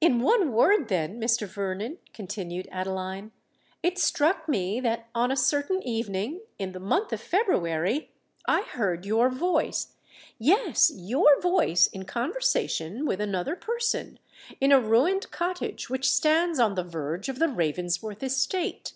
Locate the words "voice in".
11.42-12.06